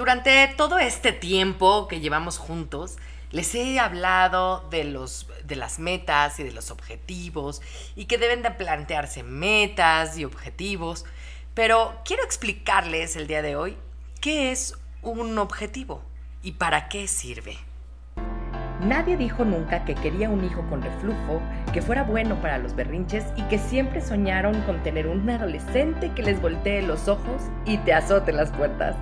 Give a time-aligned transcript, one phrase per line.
[0.00, 2.96] durante todo este tiempo que llevamos juntos,
[3.32, 7.60] les he hablado de, los, de las metas y de los objetivos
[7.96, 11.04] y que deben de plantearse metas y objetivos,
[11.52, 13.76] pero quiero explicarles el día de hoy
[14.22, 16.00] qué es un objetivo
[16.42, 17.58] y para qué sirve.
[18.82, 21.42] Nadie dijo nunca que quería un hijo con reflujo,
[21.74, 26.22] que fuera bueno para los berrinches y que siempre soñaron con tener un adolescente que
[26.22, 28.96] les voltee los ojos y te azote las puertas.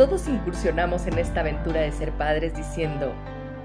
[0.00, 3.12] Todos incursionamos en esta aventura de ser padres diciendo,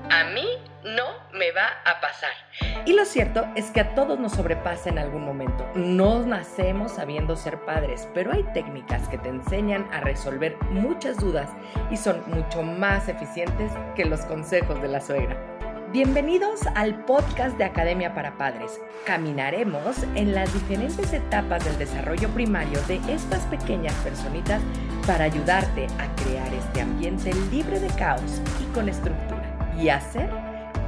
[0.09, 0.45] a mí
[0.84, 2.84] no me va a pasar.
[2.85, 5.66] Y lo cierto es que a todos nos sobrepasa en algún momento.
[5.76, 11.52] No nacemos sabiendo ser padres, pero hay técnicas que te enseñan a resolver muchas dudas
[11.90, 15.55] y son mucho más eficientes que los consejos de la suegra.
[15.95, 18.81] Bienvenidos al podcast de Academia para Padres.
[19.05, 24.62] Caminaremos en las diferentes etapas del desarrollo primario de estas pequeñas personitas
[25.08, 30.30] para ayudarte a crear este ambiente libre de caos y con estructura y hacer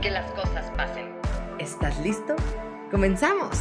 [0.02, 1.08] que las cosas pasen.
[1.58, 2.35] ¿Estás listo?
[2.91, 3.58] ¡Comenzamos!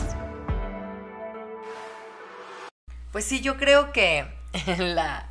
[3.12, 4.26] Pues sí, yo creo que
[4.78, 5.30] la,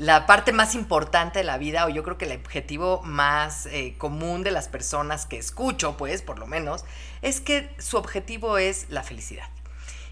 [0.00, 3.96] la parte más importante de la vida, o yo creo que el objetivo más eh,
[3.98, 6.86] común de las personas que escucho, pues, por lo menos,
[7.20, 9.50] es que su objetivo es la felicidad.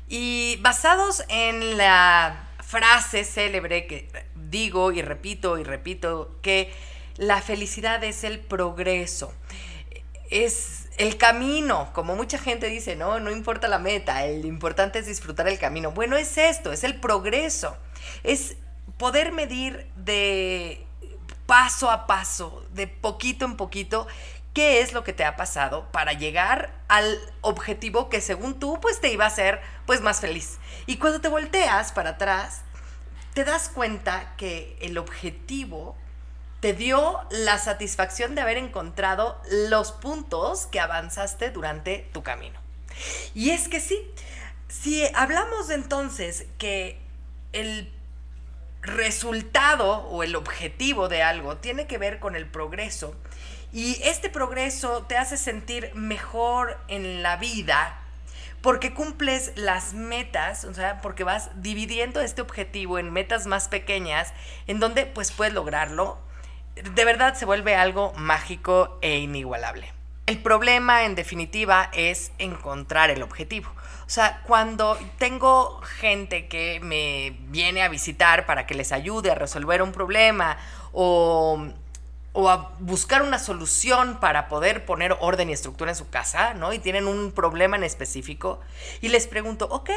[0.07, 6.71] Y basados en la frase célebre que digo y repito y repito, que
[7.17, 9.33] la felicidad es el progreso,
[10.29, 15.07] es el camino, como mucha gente dice, no, no importa la meta, el importante es
[15.07, 15.93] disfrutar el camino.
[15.93, 17.75] Bueno, es esto, es el progreso,
[18.23, 18.59] es
[18.99, 20.85] poder medir de
[21.47, 24.07] paso a paso, de poquito en poquito,
[24.53, 29.01] qué es lo que te ha pasado para llegar al objetivo que según tú pues
[29.01, 30.59] te iba a hacer pues más feliz.
[30.87, 32.63] Y cuando te volteas para atrás,
[33.35, 35.97] te das cuenta que el objetivo
[36.61, 42.61] te dio la satisfacción de haber encontrado los puntos que avanzaste durante tu camino.
[43.35, 44.11] Y es que sí,
[44.69, 47.01] si hablamos entonces que
[47.53, 47.93] el
[48.89, 53.15] resultado o el objetivo de algo tiene que ver con el progreso
[53.73, 58.01] y este progreso te hace sentir mejor en la vida
[58.63, 64.33] porque cumples las metas, o sea, porque vas dividiendo este objetivo en metas más pequeñas
[64.67, 66.19] en donde pues puedes lograrlo
[66.83, 69.98] de verdad se vuelve algo mágico e inigualable.
[70.29, 73.71] El problema, en definitiva, es encontrar el objetivo.
[74.07, 79.35] O sea, cuando tengo gente que me viene a visitar para que les ayude a
[79.35, 80.59] resolver un problema
[80.93, 81.69] o,
[82.35, 86.75] o, a buscar una solución para poder poner orden y estructura en su casa, ¿no?
[86.75, 88.61] Y tienen un problema en específico,
[89.01, 89.89] y les pregunto, ok,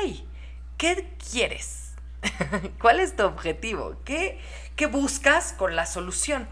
[0.78, 1.92] ¿qué quieres?
[2.80, 3.98] ¿Cuál es tu objetivo?
[4.06, 4.40] ¿Qué,
[4.78, 6.48] qué buscas con la solución?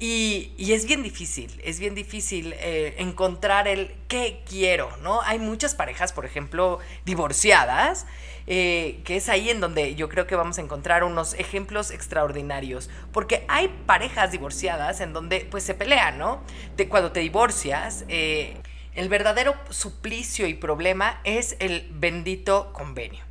[0.00, 5.20] Y, es bien difícil, es bien difícil eh, encontrar el qué quiero, ¿no?
[5.22, 8.06] Hay muchas parejas, por ejemplo, divorciadas,
[8.46, 12.88] eh, que es ahí en donde yo creo que vamos a encontrar unos ejemplos extraordinarios,
[13.12, 16.42] porque hay parejas divorciadas en donde pues se pelean, ¿no?
[16.76, 18.56] De cuando te divorcias, eh,
[18.94, 23.24] el verdadero suplicio y problema es el bendito convenio.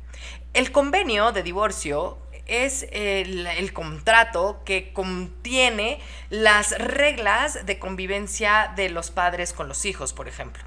[0.52, 2.18] El convenio de divorcio
[2.48, 6.00] es el, contrato que contiene
[6.30, 10.64] las reglas de convivencia de los padres con los hijos, por ejemplo.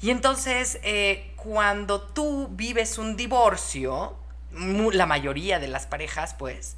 [0.00, 4.16] Y entonces, eh, cuando tú vives un divorcio,
[4.52, 6.76] la mayoría de las parejas, pues,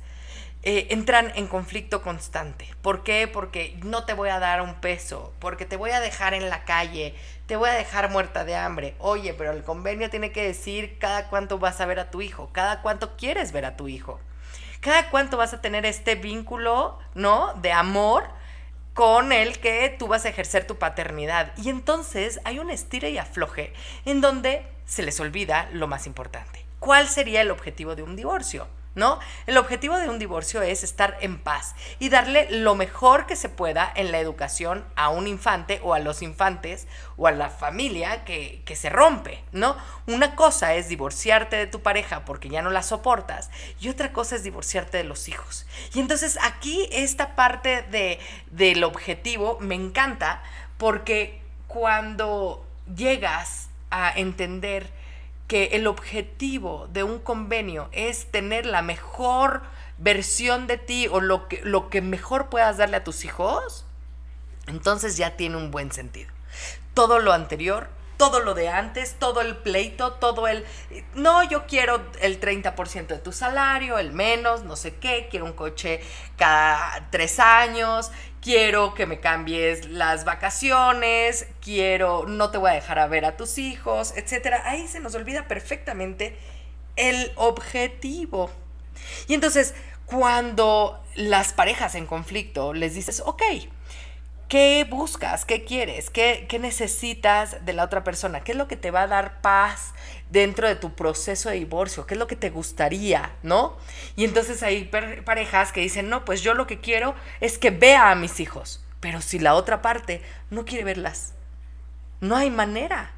[0.62, 2.66] eh, entran en conflicto constante.
[2.80, 3.28] ¿Por qué?
[3.28, 6.64] Porque no te voy a dar un peso, porque te voy a dejar en la
[6.64, 7.14] calle,
[7.46, 8.94] te voy a dejar muerta de hambre.
[8.98, 12.50] Oye, pero el convenio tiene que decir cada cuánto vas a ver a tu hijo,
[12.52, 14.20] cada cuánto quieres ver a tu hijo
[14.84, 17.54] cada cuánto vas a tener este vínculo, ¿no?
[17.54, 18.24] De amor
[18.92, 21.54] con el que tú vas a ejercer tu paternidad.
[21.56, 23.72] Y entonces hay un estira y afloje
[24.04, 26.66] en donde se les olvida lo más importante.
[26.80, 28.68] ¿Cuál sería el objetivo de un divorcio?
[28.94, 29.18] ¿No?
[29.46, 33.48] El objetivo de un divorcio es estar en paz y darle lo mejor que se
[33.48, 36.86] pueda en la educación a un infante o a los infantes
[37.16, 39.76] o a la familia que, se rompe, ¿no?
[40.08, 44.34] Una cosa es divorciarte de tu pareja porque ya no la soportas y otra cosa
[44.34, 45.64] es divorciarte de los hijos.
[45.94, 48.18] Y entonces aquí esta parte de,
[48.50, 50.42] del objetivo me encanta
[50.76, 52.66] porque cuando
[52.96, 54.90] llegas a entender
[55.54, 59.62] el objetivo de un convenio es tener la mejor
[59.98, 63.84] versión de ti o lo que, lo que mejor puedas darle a tus hijos,
[64.66, 66.32] entonces ya tiene un buen sentido.
[66.94, 70.64] Todo lo anterior todo lo de antes, todo el pleito, todo el,
[71.14, 75.52] no, yo quiero el 30% de tu salario, el menos, no sé qué, quiero un
[75.52, 76.00] coche
[76.36, 82.98] cada tres años, quiero que me cambies las vacaciones, quiero, no te voy a dejar
[82.98, 84.60] a ver a tus hijos, etc.
[84.64, 86.36] Ahí se nos olvida perfectamente
[86.96, 88.50] el objetivo.
[89.26, 89.74] Y entonces,
[90.06, 93.42] cuando las parejas en conflicto les dices, ok,
[94.54, 95.44] ¿Qué buscas?
[95.44, 96.10] ¿Qué quieres?
[96.10, 98.44] ¿Qué, necesitas de la otra persona?
[98.44, 99.94] ¿Qué es lo que te va a dar paz
[100.30, 102.06] dentro de tu proceso de divorcio?
[102.06, 103.32] ¿Qué es lo que te gustaría?
[103.42, 103.76] ¿No?
[104.14, 104.84] Y entonces hay
[105.24, 108.84] parejas que dicen, no, pues yo lo que quiero es que vea a mis hijos.
[109.00, 111.34] Pero si la otra parte no quiere verlas,
[112.20, 113.10] no hay manera.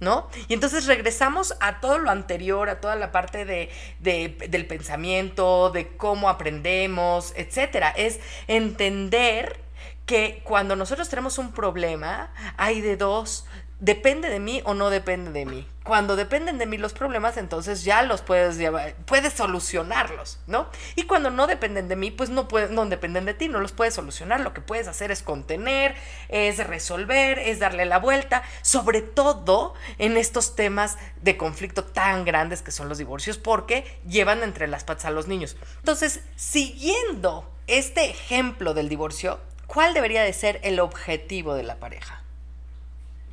[0.00, 0.28] ¿No?
[0.48, 3.70] Y entonces regresamos a todo lo anterior, a toda la parte de,
[4.00, 7.90] del pensamiento, de cómo aprendemos, etcétera.
[7.90, 9.69] Es entender
[10.06, 13.46] que cuando nosotros tenemos un problema, hay de dos,
[13.80, 15.66] depende de mí o no depende de mí.
[15.84, 20.68] Cuando dependen de mí los problemas, entonces ya los puedes llevar, puedes solucionarlos, ¿no?
[20.94, 23.94] Y cuando no dependen de mí, pues no, no dependen de ti, no los puedes
[23.94, 24.40] solucionar.
[24.40, 25.94] Lo que puedes hacer es contener,
[26.28, 32.62] es resolver, es darle la vuelta, sobre todo en estos temas de conflicto tan grandes
[32.62, 35.56] que son los divorcios, porque llevan entre las patas a los niños.
[35.78, 39.40] Entonces, siguiendo este ejemplo del divorcio,
[39.72, 42.22] ¿cuál debería de ser el objetivo de la pareja?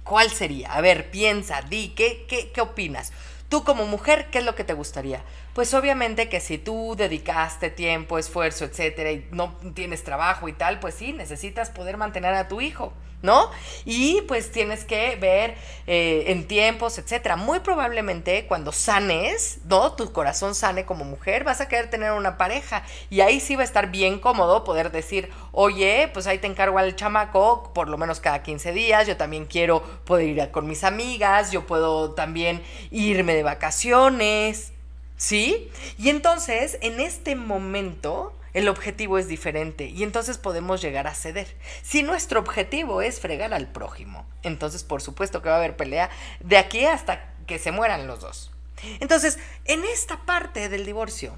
[0.03, 0.71] ¿Cuál sería?
[0.71, 3.11] A ver, piensa, di, ¿qué, qué, qué opinas?
[3.49, 5.23] Tú como mujer, ¿qué es lo que te gustaría?
[5.55, 10.79] Pues obviamente que si tú dedicaste tiempo, esfuerzo, etcétera, y no tienes trabajo y tal,
[10.79, 12.93] pues sí, necesitas poder mantener a tu hijo.
[13.21, 13.49] ¿No?
[13.85, 15.55] Y pues tienes que ver
[15.87, 17.35] eh, en tiempos, etcétera.
[17.35, 19.93] Muy probablemente cuando sanes, ¿no?
[19.93, 23.61] Tu corazón sane como mujer, vas a querer tener una pareja y ahí sí va
[23.61, 27.97] a estar bien cómodo poder decir, oye, pues ahí te encargo al chamaco por lo
[27.97, 32.63] menos cada 15 días, yo también quiero poder ir con mis amigas, yo puedo también
[32.91, 34.73] irme de vacaciones,
[35.17, 35.71] ¿sí?
[35.97, 41.55] Y entonces, en este momento el objetivo es diferente y entonces podemos llegar a ceder.
[41.83, 46.09] Si nuestro objetivo es fregar al prójimo, entonces por supuesto que va a haber pelea
[46.39, 48.51] de aquí hasta que se mueran los dos.
[48.99, 51.37] Entonces, en esta parte del divorcio,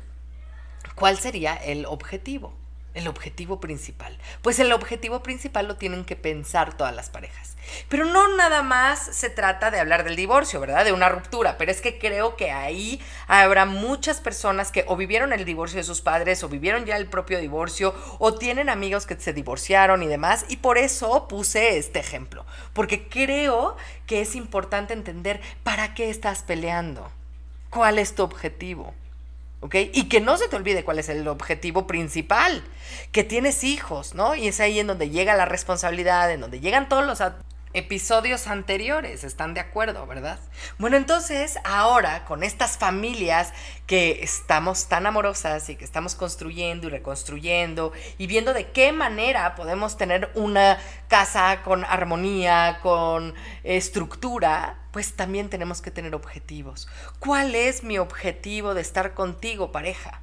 [0.95, 2.54] ¿cuál sería el objetivo?
[2.95, 4.18] El objetivo principal.
[4.41, 7.56] Pues el objetivo principal lo tienen que pensar todas las parejas.
[7.88, 10.86] Pero no nada más se trata de hablar del divorcio, ¿verdad?
[10.86, 15.33] De una ruptura, pero es que creo que ahí habrá muchas personas que o vivieron
[15.33, 19.19] el divorcio de sus padres o vivieron ya el propio divorcio o tienen amigos que
[19.19, 20.45] se divorciaron y demás.
[20.50, 23.77] Y por eso puse este ejemplo, porque creo
[24.07, 27.12] que es importante entender para qué estás peleando,
[27.69, 28.94] cuál es tu objetivo.
[29.61, 29.75] ¿Ok?
[29.94, 32.63] Y que no se te olvide cuál es el objetivo principal,
[33.11, 34.35] que tienes hijos, ¿no?
[34.35, 37.21] Y es ahí en donde llega la responsabilidad, en donde llegan todos los
[37.74, 40.39] episodios anteriores, ¿están de acuerdo, verdad?
[40.80, 43.54] Bueno, entonces ahora con estas familias
[43.86, 49.56] que estamos tan amorosas y que estamos construyendo y reconstruyendo y viendo de qué manera
[49.56, 56.88] podemos tener una casa con armonía, con estructura, pues también tenemos que tener objetivos.
[57.19, 60.21] ¿Cuál es mi objetivo de estar contigo, pareja?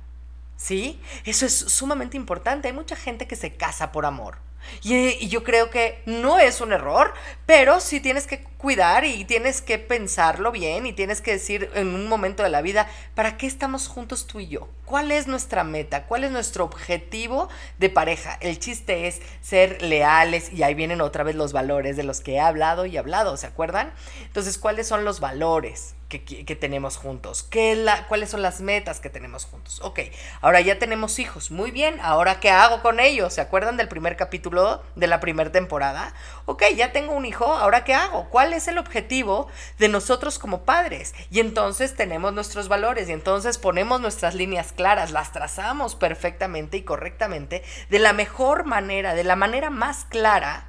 [0.57, 1.01] ¿Sí?
[1.25, 2.69] Eso es sumamente importante.
[2.69, 4.39] Hay mucha gente que se casa por amor.
[4.83, 7.15] Y, yo creo que no es un error,
[7.47, 11.95] pero sí tienes que cuidar y tienes que pensarlo bien y tienes que decir en
[11.95, 14.69] un momento de la vida, ¿para qué estamos juntos tú y yo?
[14.85, 16.05] ¿Cuál es nuestra meta?
[16.05, 17.49] ¿Cuál es nuestro objetivo
[17.79, 18.39] de pareja?
[18.41, 22.35] El chiste es ser leales y ahí vienen otra vez los valores de los que
[22.35, 23.93] he hablado y hablado, ¿se acuerdan?
[24.23, 25.97] Entonces, ¿cuáles son los valores?
[26.09, 29.81] que, tenemos juntos, ¿Qué la, cuáles son las metas que tenemos juntos.
[29.83, 30.01] Ok,
[30.41, 33.35] ahora ya tenemos hijos, muy bien, ahora ¿qué hago con ellos?
[33.35, 36.15] ¿Se acuerdan del primer capítulo de la primera temporada?
[36.45, 38.29] Ok, ya tengo un hijo, ahora ¿qué hago?
[38.31, 39.49] ¿Cuál es el objetivo
[39.79, 41.15] de nosotros como padres?
[41.31, 46.83] Y entonces tenemos nuestros valores y entonces ponemos nuestras líneas claras, las trazamos perfectamente y
[46.83, 50.67] correctamente de la mejor manera, de la manera más clara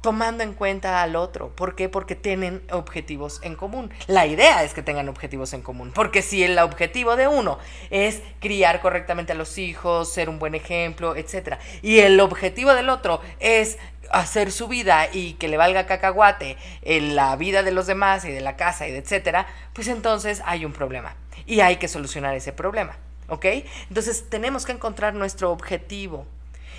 [0.00, 1.54] tomando en cuenta al otro.
[1.54, 1.88] ¿Por qué?
[1.88, 3.90] Porque tienen objetivos en común.
[4.06, 7.58] La idea es que tengan objetivos en común, porque si el objetivo de uno
[7.90, 11.56] es criar correctamente a los hijos, ser un buen ejemplo, etc.
[11.82, 13.78] Y el objetivo del otro es
[14.10, 18.30] hacer su vida y que le valga cacahuate en la vida de los demás y
[18.30, 22.34] de la casa y de etcétera, pues entonces hay un problema y hay que solucionar
[22.34, 22.96] ese problema,
[23.28, 23.46] ¿ok?
[23.88, 26.26] Entonces tenemos que encontrar nuestro objetivo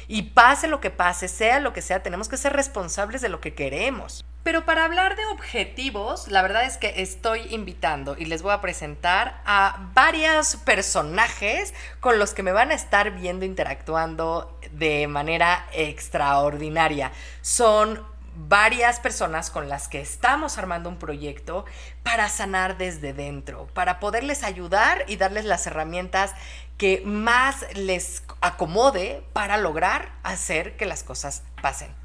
[0.08, 3.42] y pase lo que pase, sea lo que sea, tenemos que ser responsables de lo
[3.42, 4.26] que queremos.
[4.44, 8.62] Pero para hablar de objetivos, la verdad es que estoy invitando y les voy a
[8.62, 15.68] presentar a varios personajes con los que me van a estar viendo interactuando de manera
[15.74, 17.12] extraordinaria.
[17.42, 18.02] Son
[18.48, 21.66] varias personas con las que estamos armando un proyecto
[22.04, 26.34] para sanar desde dentro, para poderles ayudar y darles las herramientas
[26.78, 31.99] que más les acomode para lograr hacer que las cosas pasen.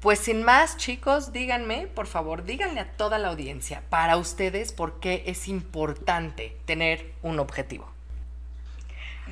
[0.00, 4.98] Pues sin más, chicos, díganme, por favor, díganle a toda la audiencia, para ustedes, por
[4.98, 7.86] qué es importante tener un objetivo.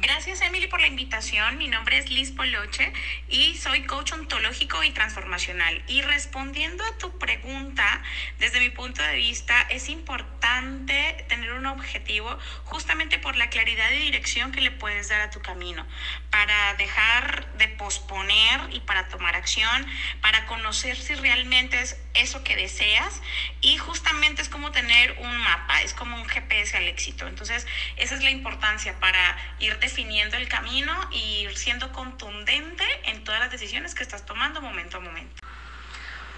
[0.01, 1.59] Gracias Emily por la invitación.
[1.59, 2.93] Mi nombre es Liz Poloche
[3.29, 5.83] y soy coach ontológico y transformacional.
[5.89, 8.01] Y respondiendo a tu pregunta,
[8.39, 13.97] desde mi punto de vista, es importante tener un objetivo justamente por la claridad de
[13.97, 15.85] dirección que le puedes dar a tu camino,
[16.31, 19.85] para dejar de posponer y para tomar acción,
[20.21, 23.21] para conocer si realmente es eso que deseas
[23.61, 27.27] y justamente es como tener un mapa, es como un GPS al éxito.
[27.27, 32.85] Entonces, esa es la importancia para ir de definiendo el camino y ir siendo contundente
[33.05, 35.43] en todas las decisiones que estás tomando momento a momento.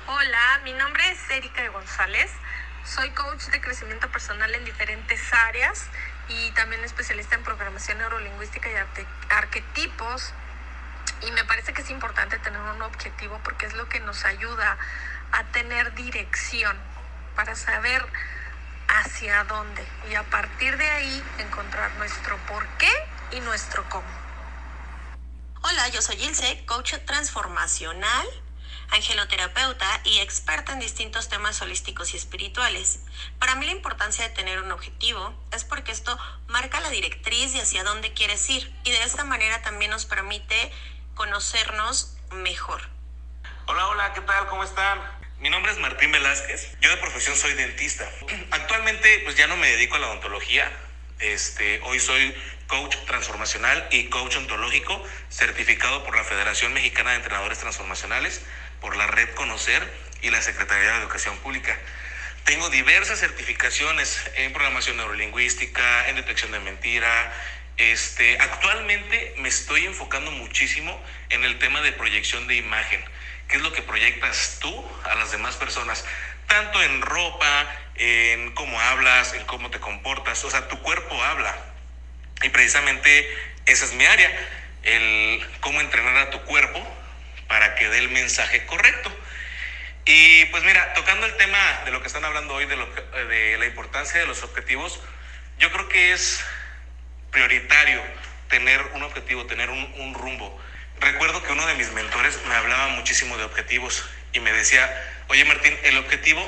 [0.07, 2.31] Hola, mi nombre es Erika González.
[2.85, 5.89] Soy coach de crecimiento personal en diferentes áreas
[6.29, 8.75] y también especialista en programación neurolingüística y
[9.31, 10.33] arquetipos.
[11.27, 14.79] Y me parece que es importante tener un objetivo porque es lo que nos ayuda
[15.33, 16.77] a tener dirección
[17.35, 18.07] para saber
[18.87, 24.09] hacia dónde y a partir de ahí encontrar nuestro por qué y nuestro cómo.
[25.63, 28.27] Hola, yo soy Ilse, coach transformacional,
[28.91, 33.01] angeloterapeuta y experta en distintos temas holísticos y espirituales.
[33.39, 36.19] Para mí la importancia de tener un objetivo es porque esto
[36.49, 40.73] marca la directriz de hacia dónde quieres ir y de esta manera también nos permite
[41.15, 42.81] conocernos mejor.
[43.67, 44.47] Hola, hola, ¿qué tal?
[44.49, 44.99] ¿Cómo están?
[45.39, 46.77] Mi nombre es Martín Velázquez.
[46.81, 48.11] Yo de profesión soy dentista.
[48.51, 50.71] Actualmente pues ya no me dedico a la odontología.
[51.21, 52.35] Este, hoy soy
[52.67, 58.41] coach transformacional y coach ontológico, certificado por la Federación Mexicana de Entrenadores Transformacionales,
[58.81, 59.87] por la Red Conocer
[60.23, 61.79] y la Secretaría de Educación Pública.
[62.45, 67.33] Tengo diversas certificaciones en programación neurolingüística, en detección de mentira.
[67.77, 70.99] Este, actualmente me estoy enfocando muchísimo
[71.29, 73.05] en el tema de proyección de imagen.
[73.47, 76.05] ¿Qué es lo que proyectas tú a las demás personas?
[76.51, 80.43] Tanto en ropa, en cómo hablas, en cómo te comportas.
[80.45, 81.57] O sea, tu cuerpo habla.
[82.43, 83.29] Y precisamente
[83.67, 84.29] esa es mi área,
[84.83, 86.85] el cómo entrenar a tu cuerpo
[87.47, 89.17] para que dé el mensaje correcto.
[90.07, 93.57] Y pues mira, tocando el tema de lo que están hablando hoy, de, lo, de
[93.57, 94.99] la importancia de los objetivos,
[95.61, 96.45] yo creo que es
[97.31, 98.03] prioritario
[98.49, 100.61] tener un objetivo, tener un, un rumbo.
[100.99, 104.89] Recuerdo que uno de mis mentores me hablaba muchísimo de objetivos y me decía,
[105.29, 106.45] oye Martín, el objetivo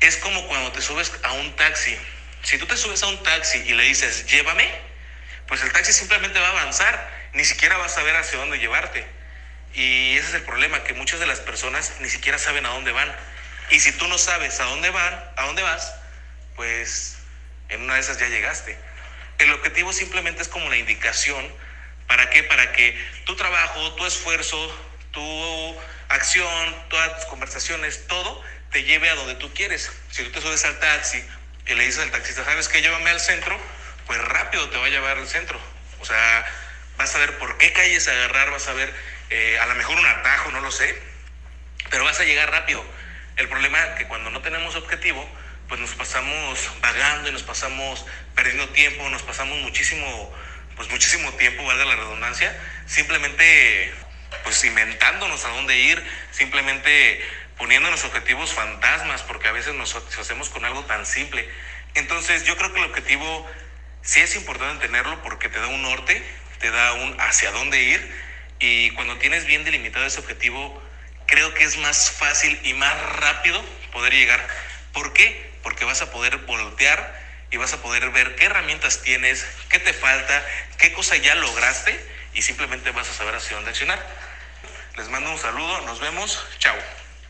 [0.00, 1.96] es como cuando te subes a un taxi.
[2.42, 4.70] Si tú te subes a un taxi y le dices, llévame,
[5.46, 9.06] pues el taxi simplemente va a avanzar, ni siquiera vas a saber hacia dónde llevarte.
[9.74, 12.92] Y ese es el problema, que muchas de las personas ni siquiera saben a dónde
[12.92, 13.14] van.
[13.70, 15.94] Y si tú no sabes a dónde van, a dónde vas,
[16.54, 17.18] pues
[17.68, 18.78] en una de esas ya llegaste.
[19.38, 21.46] El objetivo simplemente es como la indicación.
[22.06, 22.42] ¿Para qué?
[22.44, 24.56] Para que tu trabajo, tu esfuerzo,
[25.10, 25.76] tu
[26.08, 29.90] acción, todas tus conversaciones, todo te lleve a donde tú quieres.
[30.10, 31.22] Si tú te subes al taxi
[31.66, 32.82] y le dices al taxista, ¿sabes qué?
[32.82, 33.58] Llévame al centro
[34.06, 35.58] pues rápido te va a llevar al centro.
[36.00, 36.46] O sea,
[36.96, 38.92] vas a ver por qué calles agarrar, vas a ver
[39.30, 40.96] eh, a lo mejor un atajo, no lo sé,
[41.90, 42.84] pero vas a llegar rápido.
[43.36, 45.28] El problema es que cuando no tenemos objetivo,
[45.68, 50.34] pues nos pasamos vagando y nos pasamos perdiendo tiempo, nos pasamos muchísimo,
[50.76, 53.92] pues muchísimo tiempo, valga la redundancia, simplemente
[54.44, 57.20] pues inventándonos a dónde ir, simplemente
[57.58, 61.48] poniéndonos objetivos fantasmas, porque a veces nos hacemos con algo tan simple.
[61.94, 63.46] Entonces yo creo que el objetivo
[64.02, 66.22] sí es importante tenerlo porque te da un norte,
[66.58, 68.26] te da un hacia dónde ir
[68.58, 70.82] y cuando tienes bien delimitado ese objetivo,
[71.26, 74.46] creo que es más fácil y más rápido poder llegar.
[74.92, 75.50] ¿Por qué?
[75.62, 79.92] Porque vas a poder voltear y vas a poder ver qué herramientas tienes, qué te
[79.92, 80.44] falta,
[80.78, 83.98] qué cosa ya lograste y simplemente vas a saber hacia dónde accionar.
[84.96, 86.76] Les mando un saludo, nos vemos, chao.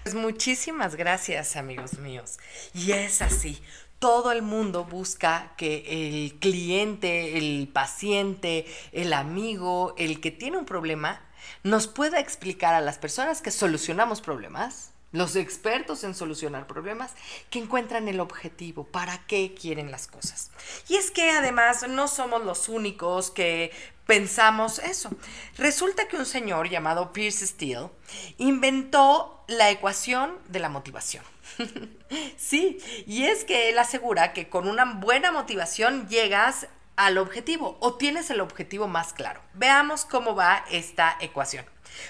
[0.02, 2.38] Pues muchísimas gracias amigos míos.
[2.74, 3.62] Y es así,
[3.98, 10.66] todo el mundo busca que el cliente, el paciente, el amigo, el que tiene un
[10.66, 11.22] problema,
[11.62, 17.12] nos pueda explicar a las personas que solucionamos problemas, los expertos en solucionar problemas,
[17.50, 20.50] que encuentran el objetivo, para qué quieren las cosas.
[20.88, 23.72] Y es que además no somos los únicos que
[24.06, 25.10] pensamos eso.
[25.58, 27.90] Resulta que un señor llamado Pierce Steele
[28.38, 31.24] inventó la ecuación de la motivación.
[32.36, 37.94] sí, y es que él asegura que con una buena motivación llegas al objetivo o
[37.94, 39.42] tienes el objetivo más claro.
[39.54, 41.66] Veamos cómo va esta ecuación.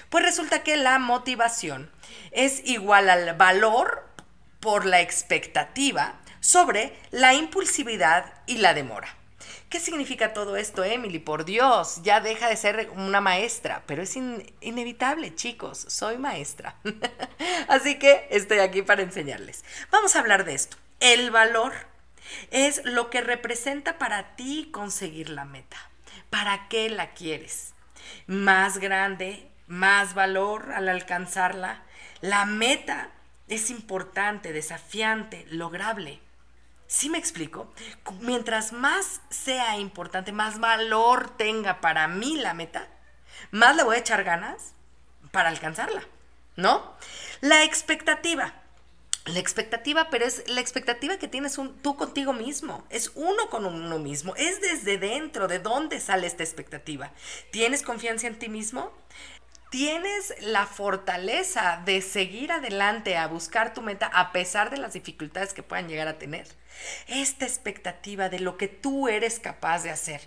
[0.09, 1.91] Pues resulta que la motivación
[2.31, 4.07] es igual al valor
[4.59, 9.16] por la expectativa sobre la impulsividad y la demora.
[9.69, 11.19] ¿Qué significa todo esto, Emily?
[11.19, 16.75] Por Dios, ya deja de ser una maestra, pero es inevitable, chicos, soy maestra.
[17.67, 19.65] Así que estoy aquí para enseñarles.
[19.91, 20.77] Vamos a hablar de esto.
[20.99, 21.73] El valor
[22.51, 25.77] es lo que representa para ti conseguir la meta.
[26.29, 27.73] ¿Para qué la quieres?
[28.25, 31.83] Más grande, más valor al alcanzarla.
[32.21, 33.11] La meta
[33.47, 36.19] es importante, desafiante, lograble.
[36.87, 37.71] ¿Sí me explico?
[38.21, 42.87] Mientras más sea importante, más valor tenga para mí la meta,
[43.51, 44.73] más le voy a echar ganas
[45.31, 46.01] para alcanzarla,
[46.55, 46.95] ¿no?
[47.41, 48.53] La expectativa.
[49.25, 52.85] La expectativa, pero es la expectativa que tienes un, tú contigo mismo.
[52.89, 54.33] Es uno con uno mismo.
[54.37, 55.49] Es desde dentro.
[55.49, 57.11] ¿De dónde sale esta expectativa?
[57.51, 58.93] ¿Tienes confianza en ti mismo?
[59.69, 65.53] Tienes la fortaleza de seguir adelante a buscar tu meta a pesar de las dificultades
[65.53, 66.47] que puedan llegar a tener.
[67.07, 70.21] Esta expectativa de lo que tú eres capaz de hacer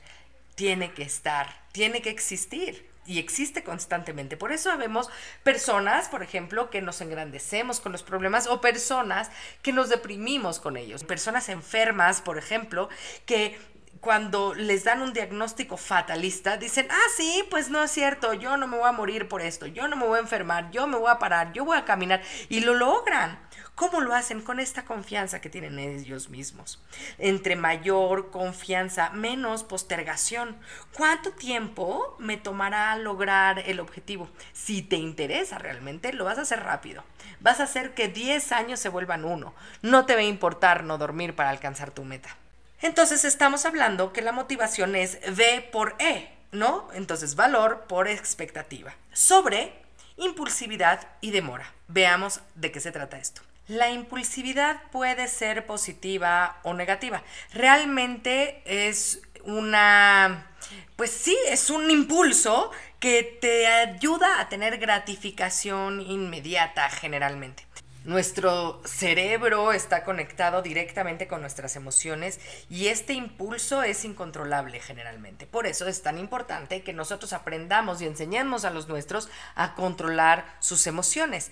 [0.55, 4.37] tiene que estar, tiene que existir y existe constantemente.
[4.37, 5.09] Por eso vemos
[5.43, 9.31] personas, por ejemplo, que nos engrandecemos con los problemas o personas
[9.63, 11.03] que nos deprimimos con ellos.
[11.03, 12.89] Personas enfermas, por ejemplo,
[13.27, 13.59] que
[14.01, 18.67] cuando les dan un diagnóstico fatalista, dicen, ah, sí, pues no es cierto, yo no
[18.67, 21.11] me voy a morir por esto, yo no me voy a enfermar, yo me voy
[21.11, 23.39] a parar, yo voy a caminar, y lo logran.
[23.75, 24.43] ¿Cómo lo hacen?
[24.43, 26.83] Con esta confianza que tienen ellos mismos.
[27.17, 30.59] Entre mayor confianza, menos postergación.
[30.93, 34.29] ¿Cuánto tiempo me tomará lograr el objetivo?
[34.53, 37.05] Si te interesa realmente, lo vas a hacer rápido.
[37.41, 39.55] Vas a hacer que 10 años se vuelvan uno.
[39.81, 42.37] No te va a importar no dormir para alcanzar tu meta.
[42.83, 46.89] Entonces estamos hablando que la motivación es V por E, ¿no?
[46.95, 48.95] Entonces valor por expectativa.
[49.13, 49.73] Sobre
[50.17, 51.73] impulsividad y demora.
[51.89, 53.43] Veamos de qué se trata esto.
[53.69, 57.23] La impulsividad puede ser positiva o negativa.
[57.53, 60.51] Realmente es una,
[60.97, 67.65] pues sí, es un impulso que te ayuda a tener gratificación inmediata generalmente.
[68.05, 75.47] Nuestro cerebro está conectado directamente con nuestras emociones y este impulso es incontrolable generalmente.
[75.47, 80.47] Por eso es tan importante que nosotros aprendamos y enseñemos a los nuestros a controlar
[80.61, 81.51] sus emociones,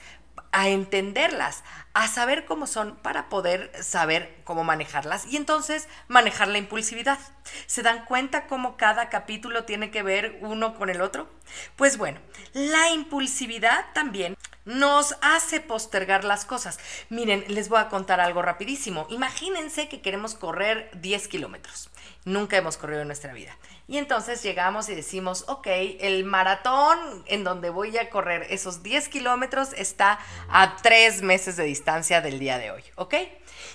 [0.52, 6.56] a entenderlas, a saber cómo son para poder saber cómo manejarlas y entonces manejar la
[6.56, 7.18] impulsividad.
[7.66, 11.28] ¿Se dan cuenta cómo cada capítulo tiene que ver uno con el otro?
[11.76, 12.20] Pues bueno,
[12.54, 14.37] la impulsividad también
[14.68, 16.78] nos hace postergar las cosas.
[17.08, 19.06] Miren, les voy a contar algo rapidísimo.
[19.08, 21.88] Imagínense que queremos correr 10 kilómetros.
[22.26, 23.56] Nunca hemos corrido en nuestra vida.
[23.86, 25.66] Y entonces llegamos y decimos, ok,
[26.00, 30.18] el maratón en donde voy a correr esos 10 kilómetros está
[30.50, 33.14] a tres meses de distancia del día de hoy, ¿ok?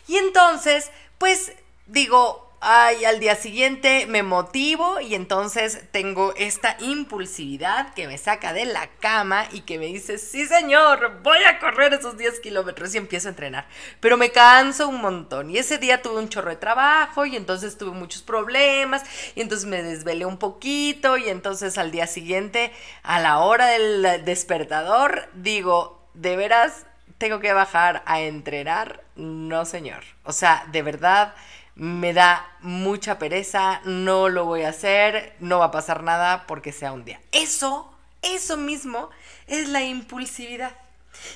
[0.08, 1.54] Y entonces, pues
[1.88, 8.54] digo, Ay, al día siguiente me motivo y entonces tengo esta impulsividad que me saca
[8.54, 12.96] de la cama y que me dice, sí señor, voy a correr esos 10 kilómetros
[12.96, 13.68] y empiezo a entrenar.
[14.00, 17.78] Pero me canso un montón y ese día tuve un chorro de trabajo y entonces
[17.78, 19.04] tuve muchos problemas
[19.36, 22.72] y entonces me desvelé un poquito y entonces al día siguiente,
[23.02, 26.86] a la hora del despertador, digo, de veras,
[27.18, 29.04] tengo que bajar a entrenar.
[29.18, 30.06] No señor.
[30.24, 31.36] O sea, de verdad
[31.76, 36.72] me da mucha pereza, no lo voy a hacer, no va a pasar nada porque
[36.72, 37.20] sea un día.
[37.32, 39.10] Eso, eso mismo
[39.48, 40.76] es la impulsividad.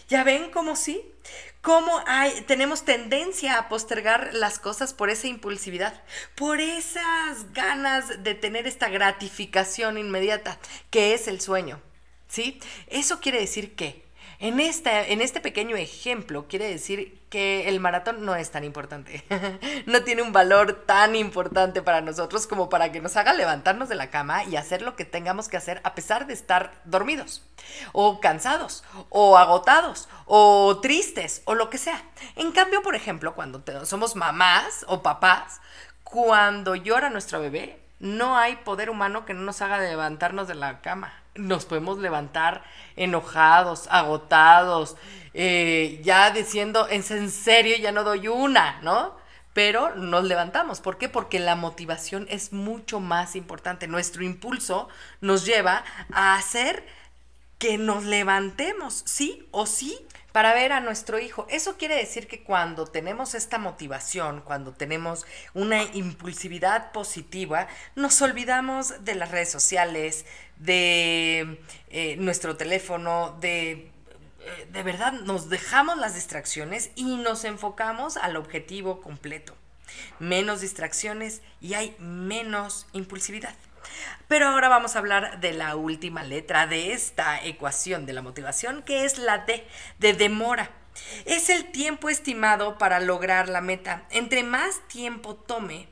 [0.09, 1.01] ¿Ya ven cómo sí?
[1.61, 6.01] ¿Cómo hay, tenemos tendencia a postergar las cosas por esa impulsividad?
[6.35, 10.57] Por esas ganas de tener esta gratificación inmediata,
[10.89, 11.81] que es el sueño.
[12.29, 12.59] ¿Sí?
[12.87, 14.06] Eso quiere decir que
[14.39, 19.23] en, en este pequeño ejemplo quiere decir que el maratón no es tan importante.
[19.85, 23.95] no tiene un valor tan importante para nosotros como para que nos haga levantarnos de
[23.95, 27.43] la cama y hacer lo que tengamos que hacer a pesar de estar dormidos
[27.91, 32.03] o cansados o agotados o tristes o lo que sea.
[32.35, 35.59] En cambio, por ejemplo, cuando somos mamás o papás,
[36.03, 40.81] cuando llora nuestro bebé, no hay poder humano que no nos haga levantarnos de la
[40.81, 42.63] cama nos podemos levantar
[42.95, 44.95] enojados, agotados,
[45.33, 49.15] eh, ya diciendo, es en serio, ya no doy una, ¿no?
[49.53, 50.81] Pero nos levantamos.
[50.81, 51.09] ¿Por qué?
[51.09, 53.87] Porque la motivación es mucho más importante.
[53.87, 54.87] Nuestro impulso
[55.21, 56.85] nos lleva a hacer
[57.57, 59.97] que nos levantemos, sí o sí,
[60.37, 61.47] para ver a nuestro hijo.
[61.49, 69.03] Eso quiere decir que cuando tenemos esta motivación, cuando tenemos una impulsividad positiva, nos olvidamos
[69.03, 76.13] de las redes sociales, de eh, nuestro teléfono, de eh, de verdad nos dejamos las
[76.13, 79.55] distracciones y nos enfocamos al objetivo completo.
[80.19, 83.55] Menos distracciones y hay menos impulsividad.
[84.27, 88.83] Pero ahora vamos a hablar de la última letra de esta ecuación de la motivación,
[88.83, 89.67] que es la D,
[89.99, 90.71] de demora.
[91.25, 94.05] Es el tiempo estimado para lograr la meta.
[94.09, 95.87] Entre más tiempo tome,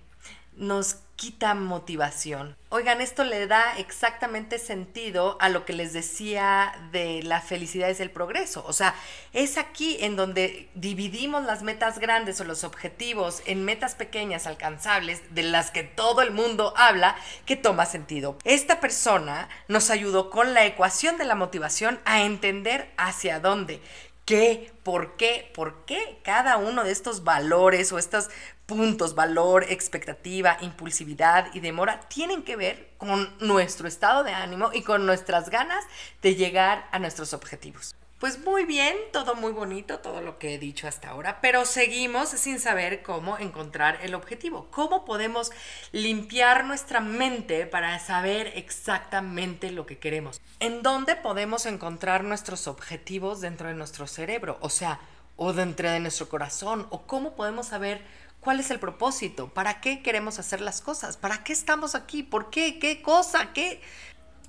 [0.53, 2.57] nos quita motivación.
[2.69, 7.99] Oigan, esto le da exactamente sentido a lo que les decía de la felicidad es
[7.99, 8.65] el progreso.
[8.67, 8.95] O sea,
[9.31, 15.33] es aquí en donde dividimos las metas grandes o los objetivos en metas pequeñas alcanzables
[15.33, 18.37] de las que todo el mundo habla que toma sentido.
[18.43, 23.81] Esta persona nos ayudó con la ecuación de la motivación a entender hacia dónde
[24.25, 28.29] qué, por qué, por qué cada uno de estos valores o estos
[28.65, 34.81] puntos, valor, expectativa, impulsividad y demora, tienen que ver con nuestro estado de ánimo y
[34.81, 35.83] con nuestras ganas
[36.21, 37.95] de llegar a nuestros objetivos.
[38.19, 42.29] Pues muy bien, todo muy bonito, todo lo que he dicho hasta ahora, pero seguimos
[42.29, 44.67] sin saber cómo encontrar el objetivo.
[44.71, 45.51] ¿Cómo podemos
[45.91, 50.39] limpiar nuestra mente para saber exactamente lo que queremos?
[50.61, 54.57] ¿En dónde podemos encontrar nuestros objetivos dentro de nuestro cerebro?
[54.61, 55.01] O sea,
[55.35, 58.01] o dentro de nuestro corazón, o cómo podemos saber
[58.45, 62.51] cuál es el propósito, para qué queremos hacer las cosas, para qué estamos aquí, por
[62.51, 63.81] qué, qué cosa, qué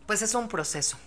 [0.04, 0.98] pues es un proceso.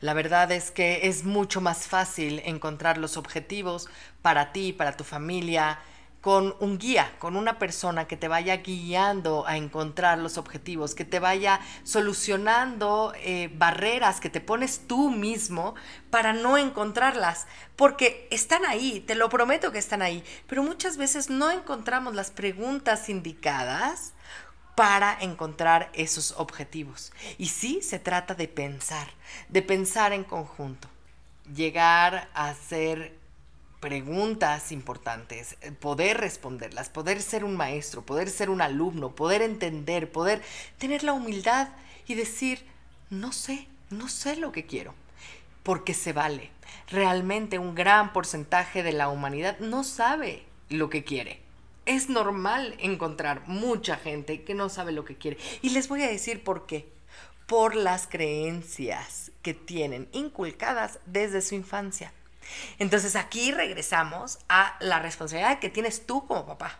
[0.00, 3.88] La verdad es que es mucho más fácil encontrar los objetivos
[4.22, 5.80] para ti, para tu familia,
[6.26, 11.04] con un guía, con una persona que te vaya guiando a encontrar los objetivos, que
[11.04, 15.76] te vaya solucionando eh, barreras que te pones tú mismo
[16.10, 21.30] para no encontrarlas, porque están ahí, te lo prometo que están ahí, pero muchas veces
[21.30, 24.12] no encontramos las preguntas indicadas
[24.74, 27.12] para encontrar esos objetivos.
[27.38, 29.06] Y sí se trata de pensar,
[29.48, 30.88] de pensar en conjunto,
[31.54, 33.16] llegar a hacer
[33.86, 40.10] preguntas importantes, eh, poder responderlas, poder ser un maestro, poder ser un alumno, poder entender,
[40.10, 40.42] poder
[40.76, 41.68] tener la humildad
[42.08, 42.64] y decir,
[43.10, 44.92] no sé, no sé lo que quiero,
[45.62, 46.50] porque se vale.
[46.88, 51.38] Realmente un gran porcentaje de la humanidad no sabe lo que quiere
[51.84, 55.38] es normal encontrar mucha gente que no sabe lo que quiere.
[55.62, 56.88] Y les voy a decir por qué.
[57.46, 62.12] Por las creencias que tienen inculcadas desde su infancia.
[62.78, 66.78] Entonces aquí regresamos a la responsabilidad que tienes tú como papá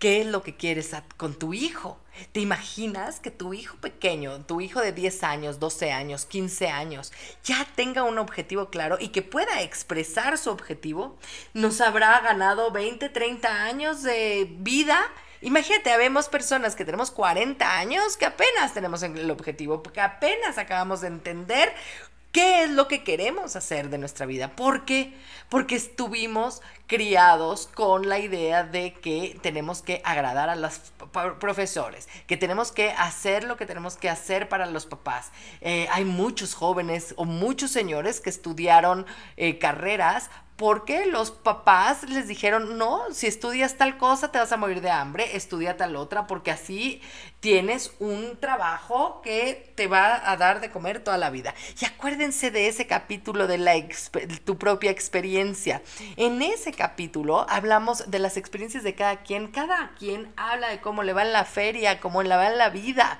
[0.00, 2.00] qué es lo que quieres con tu hijo.
[2.32, 7.12] ¿Te imaginas que tu hijo pequeño, tu hijo de 10 años, 12 años, 15 años,
[7.44, 11.18] ya tenga un objetivo claro y que pueda expresar su objetivo?
[11.52, 14.98] Nos habrá ganado 20, 30 años de vida.
[15.42, 21.02] Imagínate, habemos personas que tenemos 40 años que apenas tenemos el objetivo, que apenas acabamos
[21.02, 21.74] de entender
[22.32, 24.54] ¿Qué es lo que queremos hacer de nuestra vida?
[24.54, 25.12] ¿Por qué?
[25.48, 30.92] Porque estuvimos criados con la idea de que tenemos que agradar a los
[31.40, 35.32] profesores, que tenemos que hacer lo que tenemos que hacer para los papás.
[35.60, 42.28] Eh, hay muchos jóvenes o muchos señores que estudiaron eh, carreras porque los papás les
[42.28, 46.26] dijeron, no, si estudias tal cosa te vas a morir de hambre, estudia tal otra,
[46.26, 47.00] porque así
[47.40, 51.54] tienes un trabajo que te va a dar de comer toda la vida.
[51.80, 53.72] Y acuérdense de ese capítulo de la
[54.44, 55.80] tu propia experiencia.
[56.16, 61.02] En ese capítulo hablamos de las experiencias de cada quien, cada quien habla de cómo
[61.04, 63.18] le va en la feria, cómo le va en la vida.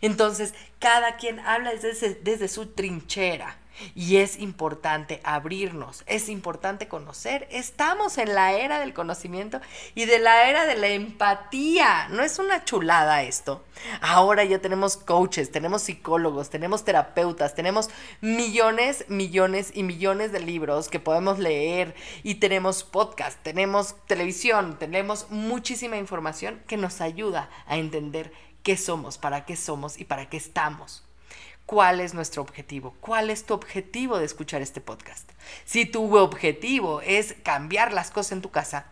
[0.00, 3.59] Entonces, cada quien habla desde, desde su trinchera.
[3.94, 7.46] Y es importante abrirnos, es importante conocer.
[7.50, 9.60] Estamos en la era del conocimiento
[9.94, 12.08] y de la era de la empatía.
[12.10, 13.64] No es una chulada esto.
[14.00, 17.90] Ahora ya tenemos coaches, tenemos psicólogos, tenemos terapeutas, tenemos
[18.20, 25.30] millones, millones y millones de libros que podemos leer y tenemos podcast, tenemos televisión, tenemos
[25.30, 30.36] muchísima información que nos ayuda a entender qué somos, para qué somos y para qué
[30.36, 31.04] estamos
[31.70, 35.30] cuál es nuestro objetivo, cuál es tu objetivo de escuchar este podcast.
[35.64, 38.86] Si tu objetivo es cambiar las cosas en tu casa,